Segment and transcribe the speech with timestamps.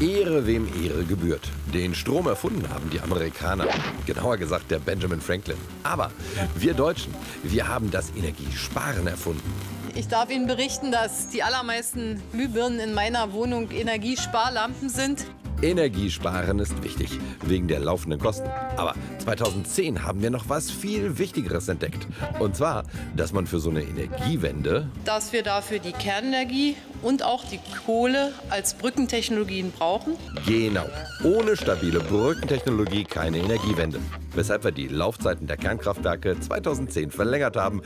[0.00, 1.46] Ehre wem Ehre gebührt.
[1.74, 3.66] Den Strom erfunden haben die Amerikaner,
[4.06, 5.58] genauer gesagt der Benjamin Franklin.
[5.82, 6.10] Aber
[6.54, 9.52] wir Deutschen, wir haben das Energiesparen erfunden.
[9.94, 15.26] Ich darf Ihnen berichten, dass die allermeisten Glühbirnen in meiner Wohnung Energiesparlampen sind.
[15.60, 17.10] Energiesparen ist wichtig,
[17.44, 18.48] wegen der laufenden Kosten.
[18.78, 22.06] Aber 2010 haben wir noch was viel Wichtigeres entdeckt.
[22.38, 22.84] Und zwar,
[23.16, 24.88] dass man für so eine Energiewende...
[25.04, 30.16] Dass wir dafür die Kernenergie und auch die Kohle als Brückentechnologien brauchen.
[30.46, 30.86] Genau.
[31.24, 34.00] Ohne stabile Brückentechnologie keine Energiewende.
[34.34, 37.82] Weshalb wir die Laufzeiten der Kernkraftwerke 2010 verlängert haben,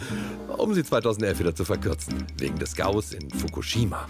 [0.57, 2.27] um sie 2011 wieder zu verkürzen.
[2.39, 4.07] Wegen des Gaus in Fukushima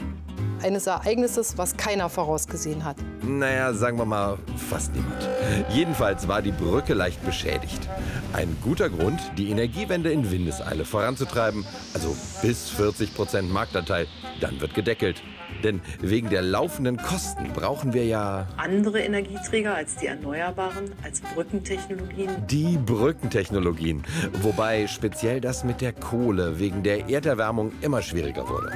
[0.65, 2.97] eines Ereignisses, was keiner vorausgesehen hat.
[3.23, 5.29] Naja, sagen wir mal, fast niemand.
[5.69, 7.89] Jedenfalls war die Brücke leicht beschädigt.
[8.33, 14.07] Ein guter Grund, die Energiewende in Windeseile voranzutreiben, also bis 40 Prozent Marktanteil,
[14.41, 15.23] dann wird gedeckelt.
[15.63, 22.29] Denn wegen der laufenden Kosten brauchen wir ja andere Energieträger als die erneuerbaren, als Brückentechnologien.
[22.49, 24.03] Die Brückentechnologien,
[24.43, 28.73] wobei speziell das mit der Kohle wegen der Erderwärmung immer schwieriger wurde.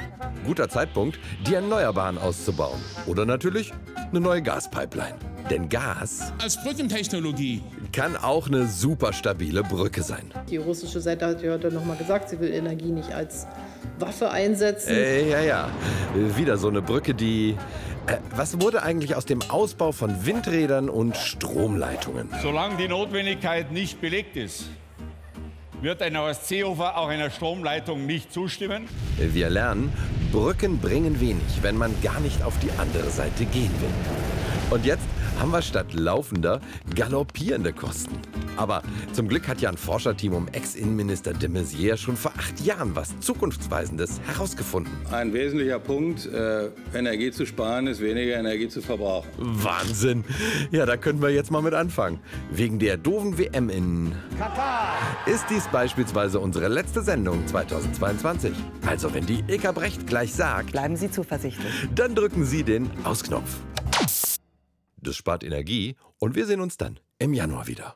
[0.46, 2.80] Guter Zeitpunkt, die Erneuerbaren auszubauen.
[3.06, 3.72] Oder natürlich
[4.10, 5.16] eine neue Gaspipeline.
[5.50, 10.30] Denn Gas als Brückentechnologie kann auch eine super stabile Brücke sein.
[10.50, 13.46] Die russische Seite hat ja heute noch mal gesagt, sie will Energie nicht als
[13.98, 14.90] Waffe einsetzen.
[14.90, 15.68] Äh, ja, ja.
[16.36, 17.56] Wieder so eine Brücke, die.
[18.06, 22.28] Äh, was wurde eigentlich aus dem Ausbau von Windrädern und Stromleitungen?
[22.42, 24.64] Solange die Notwendigkeit nicht belegt ist,
[25.80, 28.88] wird ein Ostseehofer auch einer Stromleitung nicht zustimmen.
[29.16, 29.92] Wir lernen,
[30.32, 33.90] Brücken bringen wenig, wenn man gar nicht auf die andere Seite gehen will.
[34.70, 35.04] Und jetzt
[35.38, 36.60] haben wir statt laufender
[36.94, 38.16] galoppierende Kosten.
[38.56, 42.96] Aber zum Glück hat ja ein Forscherteam um Ex-Innenminister de Maizière schon vor acht Jahren
[42.96, 44.92] was Zukunftsweisendes herausgefunden.
[45.12, 49.28] Ein wesentlicher Punkt, äh, Energie zu sparen, ist weniger Energie zu verbrauchen.
[49.38, 50.24] Wahnsinn!
[50.72, 52.18] Ja, da können wir jetzt mal mit anfangen.
[52.50, 54.96] Wegen der doofen WM in Katar
[55.28, 58.52] ist dies beispielsweise unsere letzte Sendung 2022.
[58.86, 61.88] Also wenn die Eka Brecht gleich sagt, bleiben Sie zuversichtlich.
[61.94, 63.60] Dann drücken Sie den Ausknopf.
[64.96, 67.94] Das spart Energie und wir sehen uns dann im Januar wieder.